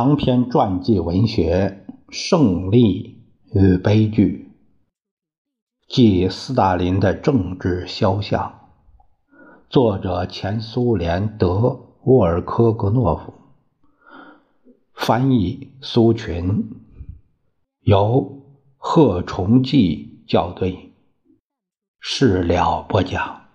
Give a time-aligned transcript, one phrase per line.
[0.00, 3.20] 长篇传记文学《胜利
[3.52, 4.54] 与悲剧》，
[5.92, 8.60] 即斯大林的政治肖像，
[9.68, 13.34] 作者前苏联德沃尔科格诺夫，
[14.94, 16.70] 翻译苏群，
[17.80, 18.40] 由
[18.76, 20.92] 贺崇济校对，
[21.98, 23.47] 事了播讲。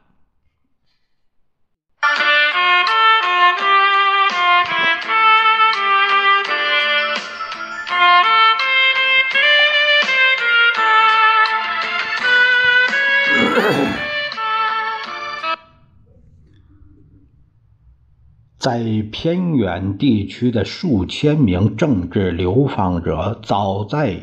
[18.63, 18.81] 在
[19.11, 24.21] 偏远地区的数千名政治流放者，早在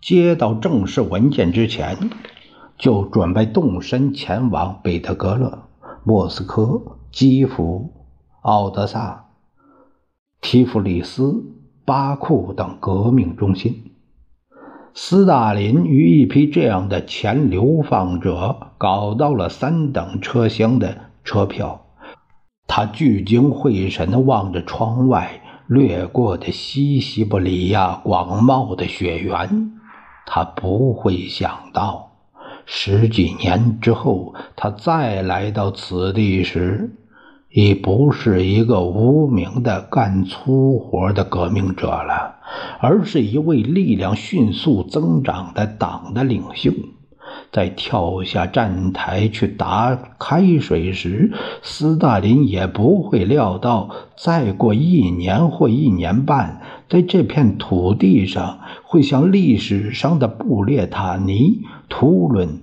[0.00, 2.08] 接到正式文件之前，
[2.78, 5.64] 就准备动身前往彼得格勒、
[6.04, 7.92] 莫斯科、基辅、
[8.40, 9.26] 奥德萨、
[10.40, 11.44] 提夫里斯、
[11.84, 13.92] 巴库等革命中心。
[14.94, 21.81] 斯大林与一批这样的前流放者搞到了三等车厢的车票。
[22.74, 29.72] 他聚精会神地望着窗外掠过的西西伯利亚广袤的雪原，
[30.24, 32.12] 他不会想到，
[32.64, 36.96] 十几年之后，他再来到此地时，
[37.50, 42.36] 已不是一个无名的干粗活的革命者了，
[42.80, 46.72] 而是一位力量迅速增长的党的领袖。
[47.52, 61.60] 在跳下站台去打开水时，斯大林也不会料到，再过一年或一年半，在这片土地上会像历史上的布列塔尼、
[61.90, 62.62] 图伦、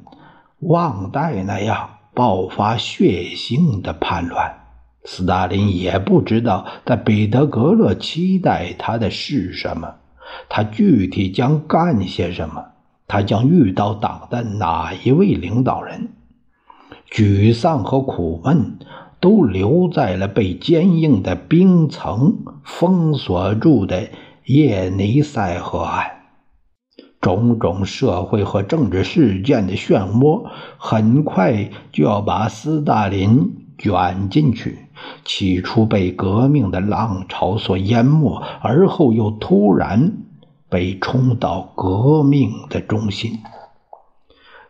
[0.62, 4.56] 旺代那样爆发血腥的叛乱。
[5.06, 9.94] 斯大林也不知道，在彼得格勒期待他的是什么，
[10.50, 12.66] 他具体将干些什么。
[13.10, 16.10] 他将遇到党的哪一位领导人？
[17.12, 18.78] 沮丧和苦闷
[19.20, 24.10] 都留在了被坚硬的冰层封锁住的
[24.46, 26.06] 叶尼塞河岸。
[27.20, 30.46] 种种社会和政治事件的漩涡
[30.78, 34.86] 很快就要把斯大林卷进去。
[35.26, 40.29] 起初被革命的浪潮所淹没，而后又突然。
[40.70, 43.40] 被冲到革命的中心，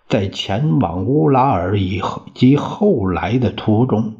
[0.07, 4.15] 在前往乌拉尔以后及后来的途中，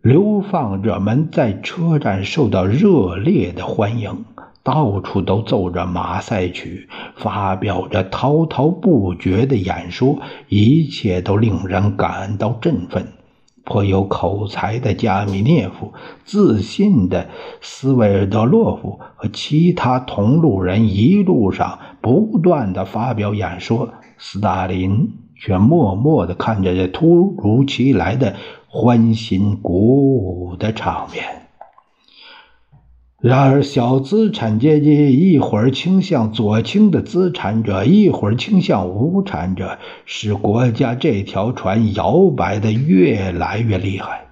[0.00, 4.24] 流放者们在车站受到热烈的欢迎，
[4.62, 13.08] 到处都奏着马赛曲，发表着滔滔不绝的演说，一切都令人感到振奋。
[13.66, 15.92] 颇有口才的加米涅夫、
[16.24, 17.28] 自信的
[17.60, 28.36] 斯维尔德洛夫和其他同路人一路上不断的发表演说，斯大林却默默的看着这突如其来的
[28.68, 31.45] 欢欣鼓舞的场面。
[33.18, 44.26] 然而，小资产阶级一会儿倾向左倾的资产者，一会儿倾向无产者，使国家这条船摇摆的越来越厉害。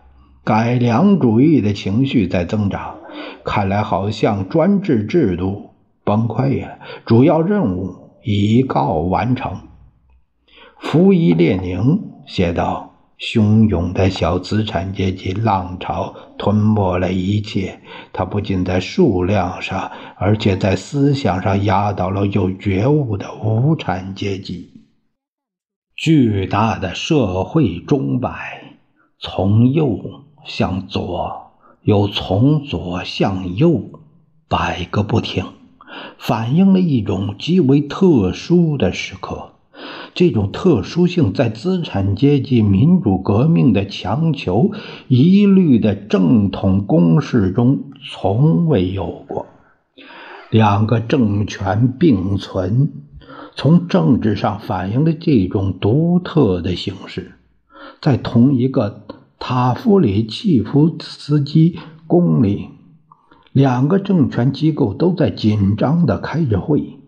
[0.45, 2.97] 改良主义的情绪在增长，
[3.43, 5.71] 看来好像专制制度
[6.05, 9.61] 崩溃了，主要任务已告完成。
[10.79, 12.94] 福伊列宁写道。
[13.19, 17.81] 汹涌的小资产阶级浪潮吞没了一切，
[18.13, 24.73] 它不仅在数量上，而且在思想上压倒了有觉悟的无产阶级。
[25.97, 28.79] 巨大的社会钟摆
[29.21, 31.53] 从右向左，
[31.83, 33.91] 又从左向右
[34.49, 35.45] 摆个不停，
[36.19, 39.54] 反映了一种极为特殊的时刻。
[40.15, 44.71] 这种特殊性在资产阶级民主革命的强求
[45.09, 49.47] 一律的正统攻势中从未有过。
[50.51, 52.93] 两个政权并存，
[53.57, 57.33] 从政治上反映了这种独特的形式。
[58.01, 59.05] 在同一个
[59.39, 62.69] 塔夫里契夫斯基宫里，
[63.53, 67.01] 两个政权机构都在紧张地开着会。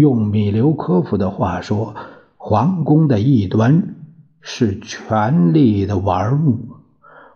[0.00, 1.94] 用米留科夫的话说。
[2.42, 3.96] 皇宫的一端
[4.40, 6.58] 是权力的玩物，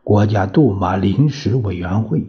[0.02, 2.25] 国家杜马临时委员会，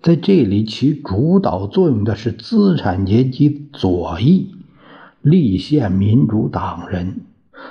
[0.00, 4.54] 在这里起主导作用的是资产阶级左翼
[5.22, 7.16] 立宪民主党人；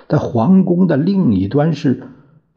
[0.09, 2.03] 在皇宫的另一端是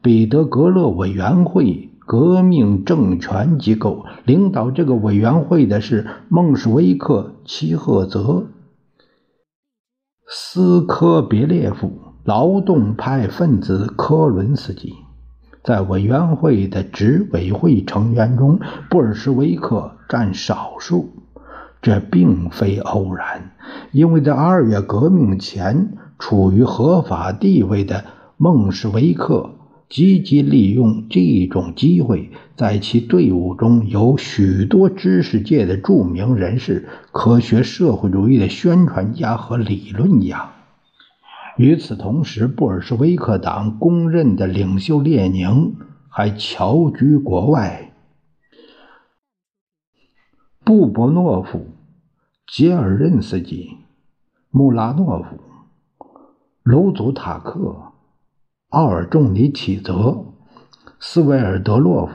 [0.01, 4.05] 彼得格勒委员会革命政权机构。
[4.25, 8.47] 领导这个委员会的是孟什维克、齐赫泽、
[10.29, 11.89] 斯科别列夫、
[12.25, 14.93] 劳动派分子科伦斯基。
[15.63, 18.59] 在委员会的执委会成员中，
[18.89, 21.13] 布尔什维克占少数。
[21.81, 23.51] 这并非偶然，
[23.93, 28.03] 因为在二月革命前处于合法地位的
[28.35, 29.51] 孟什维克
[29.89, 40.51] 积极利用这种机会，在其队伍中有许多知识界的著名人士、科学社会主义的宣传家和理论家。
[41.55, 45.75] 与此同时，布尔什维克党公认的领袖列宁
[46.09, 47.93] 还侨居国外。
[50.63, 51.65] 布伯诺夫、
[52.45, 53.77] 杰尔任斯基、
[54.51, 55.39] 穆拉诺夫、
[56.61, 57.93] 卢祖塔克、
[58.69, 60.25] 奥尔仲尼启泽、
[60.99, 62.11] 斯维尔德洛夫、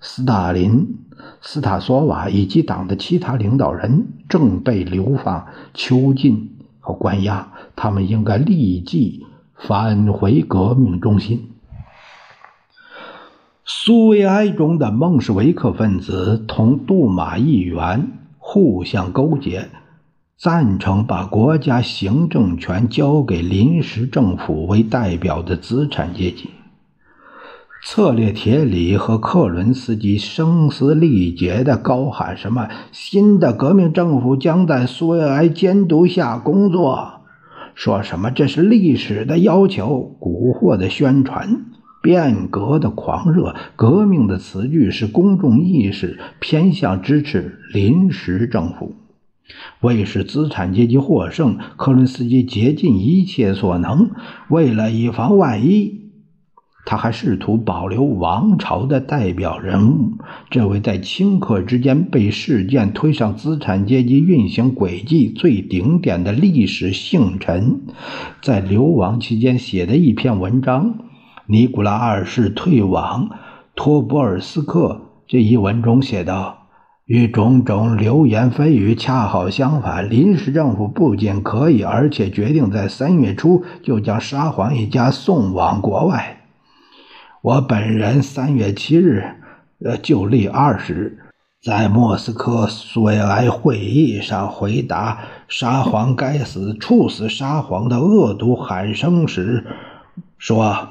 [0.00, 0.98] 斯大林、
[1.40, 9.26] 斯塔索瓦以及党的其他领导人正被流放、囚禁和关押，他们应该立即
[9.56, 11.50] 返回革命中心。
[13.64, 19.68] 苏维埃中的孟什维克分子同杜马议员互相勾结，
[20.38, 26.50] 赞成把国家行政权交给临时政府为代表的资产阶级。
[27.82, 37.22] 策列铁里和克伦斯基声嘶力竭地高喊：“什么新的革命政府将在苏维埃监督下工作？”
[37.74, 41.64] 说什么这是历史的要求，蛊惑的宣传。
[42.02, 48.94] 变革的狂热，革命的词句是公众意识偏向支持临时政府。
[49.80, 54.10] 为使资产阶级获胜，克伦斯基竭尽一切所能。
[54.48, 56.02] 为了以防万一，
[56.84, 60.12] 他还试图保留王朝的代表人物——
[60.50, 67.80] 这位在顷刻之间被事件推上资产阶级运行轨迹最顶点的历史姓臣，
[68.40, 70.98] 在流亡期间写的一篇文章。
[71.46, 73.30] 尼古拉二世退往
[73.76, 76.65] 托波尔斯克这一文中写道
[77.06, 86.40] ：“与种种流言蜚语恰好相反，临时政府不仅可以，而且决定在三月初就将沙皇一家送往国外。
[87.42, 89.22] 我本人三月七日，
[89.84, 91.18] 呃，就立二十日，
[91.62, 99.64] 在莫斯科苏维埃会议上回答沙皇该死、处死沙皇的恶毒喊声时
[100.38, 100.88] 说。”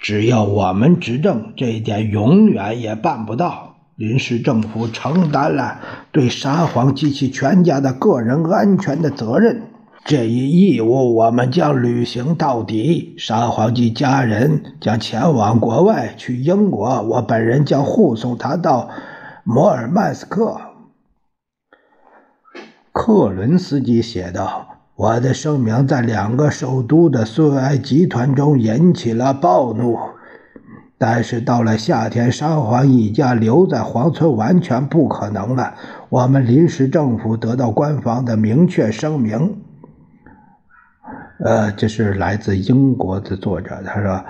[0.00, 3.67] 只要我们执政，这一点永远也办不到。
[3.98, 5.80] 临时政府承担了
[6.12, 9.62] 对沙皇及其全家的个人安全的责任，
[10.04, 13.16] 这一义务我们将履行到底。
[13.18, 18.88] 沙皇及家人将前往国外，去英国，我本人将护送他到
[19.42, 20.60] 摩尔曼斯克。
[22.92, 24.76] 克伦斯基写道。
[24.94, 29.96] 我的声明在两个首都的苏维埃集团中引起了暴怒，
[30.98, 35.74] 但是到了夏天，沙皇一家留在皇村完全不可能了。
[36.08, 39.58] 我们临时政府得到官方的明确声明，
[41.44, 44.24] 呃，这是来自英国的作者，他说，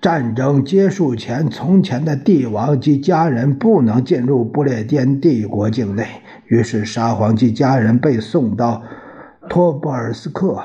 [0.00, 6.06] 战争结束前，从前的帝王及家人不能进入不列颠帝国境内，
[6.46, 8.82] 于是沙皇及家人被送到。
[9.48, 10.60] 托布尔斯克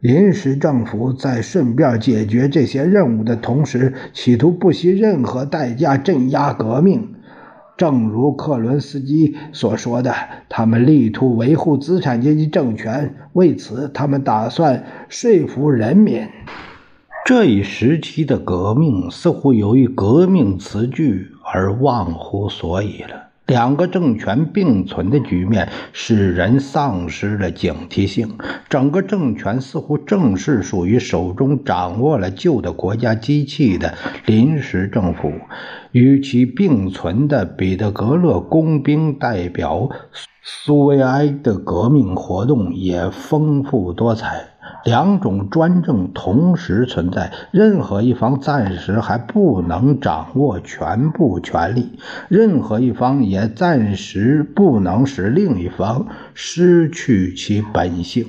[0.00, 7.14] 临时政府在顺便解决这些任务的同时，企图不惜任何代价镇压革命。
[7.76, 10.14] 正如克伦斯基所说的，
[10.48, 16.26] 他们力图维护资产阶级政权，为此，他们打算说服人民。
[17.24, 23.27] 这一时期的革命似乎由于革命词句而忘乎所以了。
[23.48, 28.36] 两个政权并存的局面使人丧失了警惕性，
[28.68, 33.94] 整个政权似乎正是属于手中掌握了旧的国家机器的
[34.26, 35.32] 临时政府。
[35.92, 39.88] 与其并存的彼得格勒工兵代表
[40.42, 44.57] 苏维埃的革命活动也丰富多彩。
[44.84, 51.98] 两种专政同时存在，任何一方暂时还不能掌握全部权力，
[52.28, 58.26] 任何一方也暂时不能使另一方失去其本性。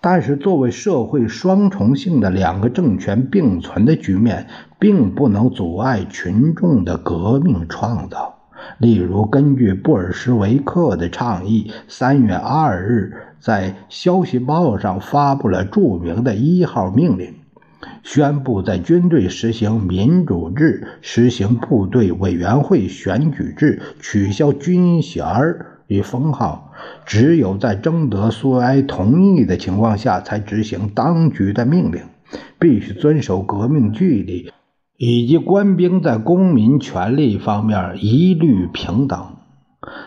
[0.00, 8.34] 但是，作为社会双重性的两个政权并存的局面，并不能阻碍群众的革命创造。
[8.76, 13.14] 例如，根据布尔什维克的倡议，三月二日
[13.44, 17.34] 在《消息报》上发布了著名的一号命令：
[18.02, 25.26] 宣布在军队实行民主制，实行部队委员会选举制，取消军衔
[25.88, 26.72] 与封号。
[27.04, 32.00] 只有在征得苏维埃同意的情况下，才执行当局的命令。
[32.58, 34.50] 必须遵守革命纪律，
[34.96, 39.36] 以及官兵在公民权利方面一律平等。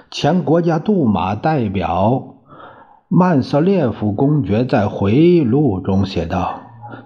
[0.09, 2.36] 前国家杜马代表
[3.09, 6.61] 曼瑟列夫公爵在回忆录中写道。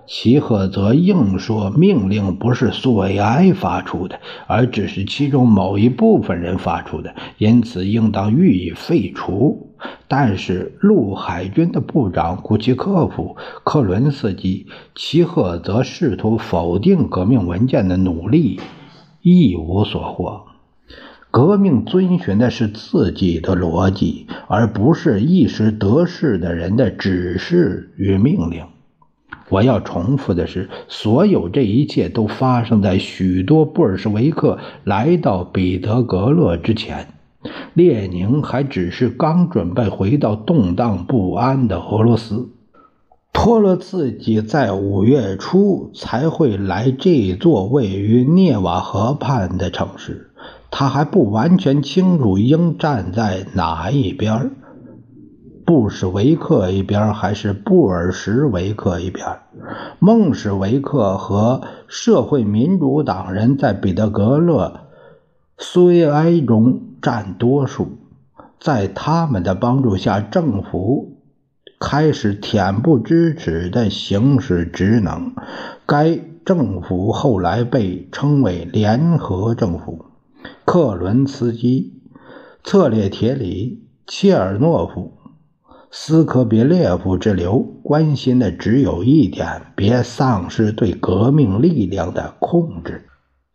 [0.08, 9.75] 齐赫则硬说，命令不是苏维埃发出的，而只是其中某一部分人发出的，因此应当予以废除。
[10.08, 14.65] 但是陆海军的部长古奇科夫、克伦斯基、
[14.96, 18.60] 齐赫则试图否定革命文件的努力，
[19.22, 20.50] 一无所获。
[21.32, 28.66] 革命遵循的是自己的逻辑，而不是一时得势的人的指示与命令。
[29.48, 37.08] 我要重复的是，所有这一切都发生在许多布尔什维克来到彼得格勒之前。
[37.74, 42.50] 列宁还只是刚准备回到动荡不安的俄罗斯。
[43.34, 50.31] 托洛茨基在五月初才会来这座位于涅瓦河畔的城市，
[50.72, 54.51] 他还不完全清楚应站在哪一边。
[55.63, 59.28] 布什维克一边还是布尔什维克一边？
[60.00, 64.88] 孟什维克和社会民主党人在彼得格勒、
[65.58, 68.00] 苏维埃中占多数。
[68.60, 71.18] 在他们的帮助下，政府
[71.80, 75.34] 开始恬不知耻地行使职能。
[75.86, 80.06] 该政府后来被称为联合政府。
[80.65, 81.93] 克伦茨基、
[82.63, 85.17] 策列铁里、切尔诺夫。
[85.93, 93.07] 斯科别列夫之流关心的只有一点：别丧失对革命力量的控制。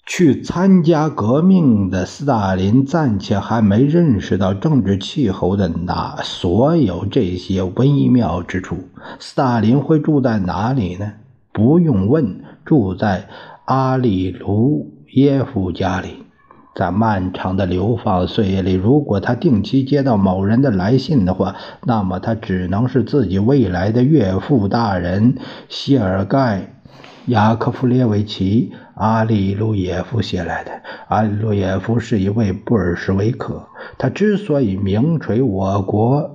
[0.08, 8.76] 去参加革命的斯大林暂且还没认识到政治气候的那所有这些微妙之处。
[9.18, 11.14] 斯大林会住在哪里呢？
[11.52, 13.28] 不用问，住在
[13.64, 16.25] 阿里卢耶夫家里。
[16.76, 25.38] 在漫长的流放岁月里，如果他定期接到某人的来信的话，那么他只能是自己未来的岳父大人
[25.71, 26.59] 谢尔盖·
[27.25, 30.71] 雅科夫列维奇·阿利路耶夫写来的。
[31.09, 36.35] 阿利路耶夫是一位布尔什维克，他之所以名垂我国。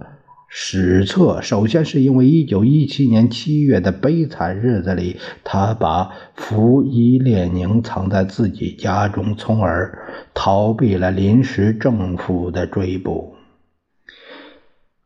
[0.53, 5.15] 史册首先是因为1917年7月的悲惨日子里，
[5.45, 9.97] 他把福伊列宁藏在自己家中，从而
[10.33, 13.35] 逃避了临时政府的追捕。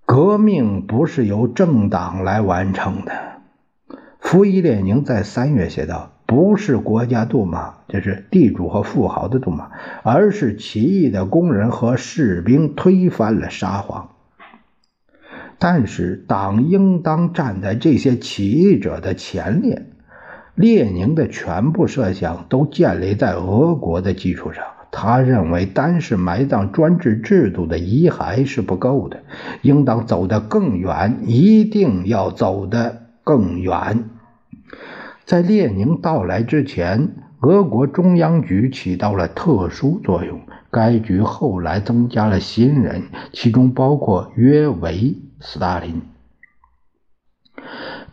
[0.03, 3.11] 革命不是由政党来完成的，
[4.19, 9.69] 福伊列宁在三月写道：“不是国家杜马，就是地主和富豪的杜马，
[10.01, 14.09] 而是起义的工人和士兵推翻了沙皇。”
[15.57, 19.85] 但是，党应当站在这些起义者的前列。
[20.55, 24.63] 列宁的全部设想都建立在俄国的基础上。
[24.91, 29.23] 他认为，单是埋葬专制制度的遗骸是不够的，
[29.61, 34.05] 应当走得更远，一定要走得更远。
[35.25, 40.39] 在列宁到来之前，俄国中央局起到了特殊作用。
[40.71, 45.17] 该局后来增加了新人，其中包括约维。
[45.47, 46.01] 斯大林，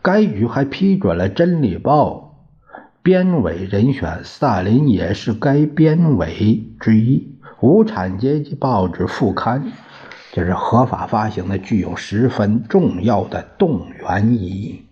[0.03, 2.45] 该局还批准了《真理报》
[3.01, 7.35] 编委人选，斯大林也是该编委之一。
[7.59, 9.71] 无产阶级报纸副刊，
[10.31, 14.85] 这是合法发行的，具有十分重要的动员意义。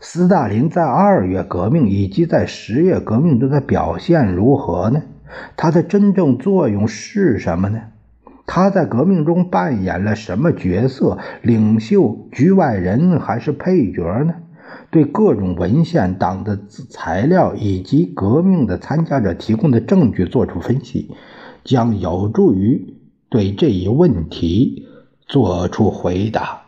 [0.00, 5.02] 斯大林在二月革命以及在十月革命中的表现如何呢？
[5.56, 7.80] 他的真正作用是什么呢？
[8.52, 11.18] 他在革命中扮演了什么角色？
[11.40, 14.34] 领袖、局外人还是配角呢？
[14.90, 21.12] 对各种文献、党的材料以及革命的参加者提供的证据做出分析，
[21.62, 22.96] 将有助于
[23.28, 24.88] 对这一问题
[25.28, 26.62] 做出回答。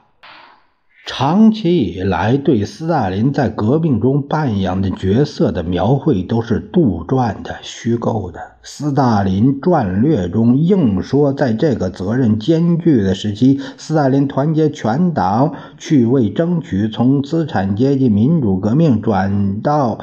[1.04, 8.38] 长期以来，对斯大林在革命中扮演的角色的描绘都是杜撰的、虚构的。
[8.62, 19.98] 斯大林传略中硬说，在这个责任艰巨的时期，斯大林团结全党去为争取从资产阶级民主革命转到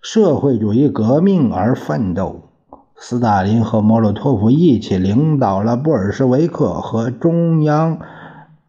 [0.00, 2.42] 社会主义革命而奋斗。
[2.96, 7.98] 斯大林和莫洛托夫一起领导了布尔什维克和中央。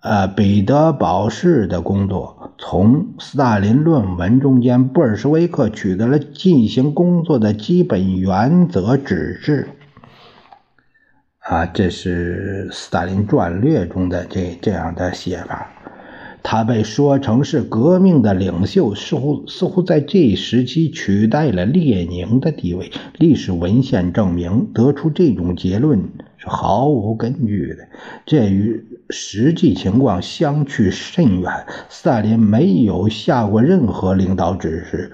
[0.06, 9.68] 呃，彼得堡市的工作，从斯大林论文中间，布尔什维克取得了进行工作的基本原则指示。
[11.40, 15.72] 啊，这是斯大林传略中的这这样的写法。
[16.44, 22.92] 他被说成是革命的领袖，似乎似乎在这一时期取代了列宁的地位。
[23.18, 26.00] 历史文献证明，得出这种结论
[26.38, 27.88] 是毫无根据的，
[28.28, 31.66] 这与实际情况相去甚远。
[31.90, 35.12] 斯大林没有下过任何领导指示。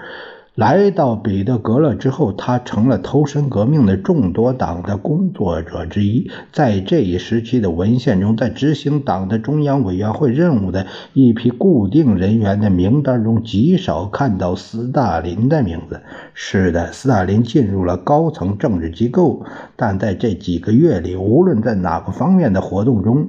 [0.53, 6.29] 来到彼得格勒之后，他成了投身革命的众多党的工作者之一。
[6.51, 16.01] 在这一时期的文献中，在执行党的中央委员会任务的一批固定人员的名单中，极少看到斯大林的名字。
[16.33, 19.45] 是的，斯大林进入了高层政治机构，
[19.77, 23.25] 但在这几个月里，无论在哪个方面的活动中，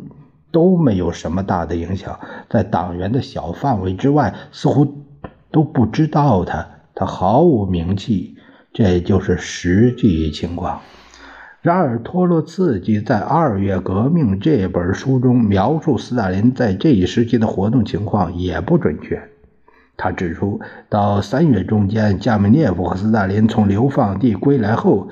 [0.53, 2.21] 都没有什么大的影响。
[2.49, 4.87] 在党员的小范围之外，似乎
[5.51, 6.69] 都不知道他。
[6.95, 8.37] 他毫无名气，
[8.73, 10.81] 这就是实际情况。
[11.63, 19.23] 然而，托洛茨基在《二月革命》这本书中描述斯大林在这一时期的活动情况也不准确。
[19.97, 25.09] 他指出，到三月中间，加米涅夫和斯大林从流放地归来后，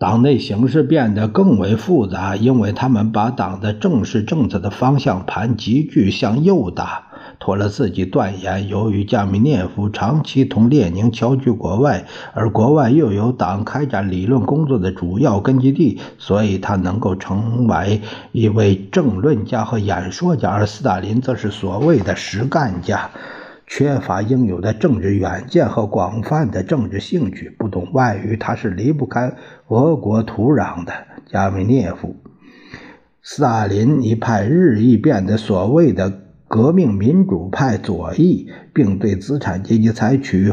[0.00, 7.06] 党内形势变得更为复杂，因为他们把党的正式政策的方向盘急剧向右打。
[7.40, 18.00] 托洛茨基断言，由于加米涅夫长期同列宁侨居国外，而国外又有党开展理论工作的主要根据地，所以他能够成为
[18.30, 23.10] 一位政论家和演说家；而斯大林则是所谓的实干家，
[23.66, 29.32] 缺乏应有的政治远见和广泛的政治兴趣，不懂外语，他是离不开
[29.68, 30.92] 俄国土壤的。
[31.30, 32.16] 加米涅夫、
[33.22, 36.22] 斯大林一派日益变得所谓的。
[36.50, 40.50] 革命民主派左翼，并对资产阶级采取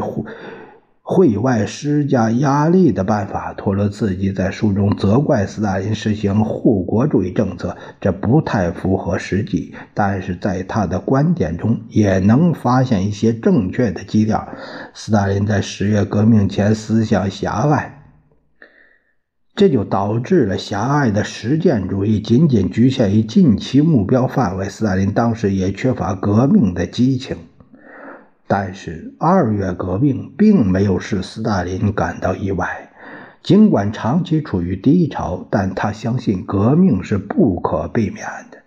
[1.00, 3.54] 会外施加压力的办法。
[3.54, 9.74] 托洛茨基在书中责怪斯大林实行护国主义政策，这不太符合实际。
[9.94, 14.46] 但是在他的观点中，也能发现一些正确的基调。
[14.92, 17.95] 斯大林在十月革命前思想狭隘。
[19.56, 24.68] 这就导致了狭隘的实践主义仅仅局限于近期目标范围。
[24.68, 27.38] 斯大林当时也缺乏革命的激情，
[28.46, 32.90] 但是二月革命并没有使斯大林感到意外。
[33.42, 38.58] 尽管长期处于低潮，但他相信革命是不可避免的。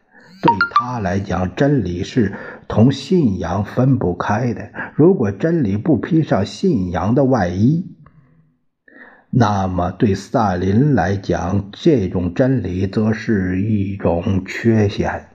[0.41, 2.33] 对他来讲，真理是
[2.67, 4.71] 同信仰分不开的。
[4.95, 7.85] 如果真理不披上信仰的外衣，
[9.31, 15.27] 那么，对斯大林来讲，这种真理则是一种缺陷。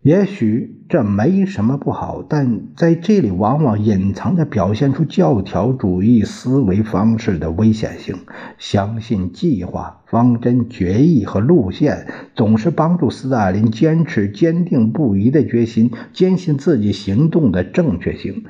[0.00, 8.16] 也许这没什么不好，但在这里往往隐藏着表现出教条主义思维方式的危险性。
[8.56, 18.44] 相信计划、方针、决议和路线，总是帮助斯大林坚持坚定不移的决心，坚信自己行动的正确性。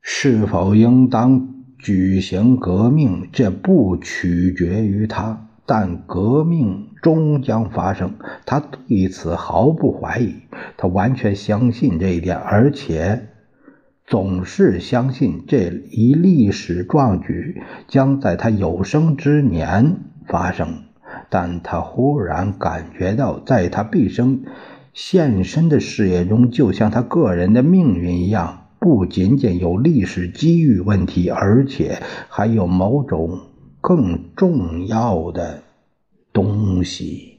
[0.00, 1.50] 是否应当？
[1.84, 8.14] 举行革命，这不取决于他，但革命终将发生，
[8.46, 10.36] 他对此毫不怀疑，
[10.78, 13.28] 他完全相信这一点，而且
[14.06, 20.84] 总是相信这一历史壮举将在他有生之年发生。
[21.28, 24.44] 但他忽然感觉到，在他毕生
[24.94, 28.63] 献身的事业中，就像他个人的命运一样。
[28.84, 33.40] 不仅仅有历史机遇问题，而且还有某种
[33.80, 35.62] 更重要的
[36.34, 37.33] 东西。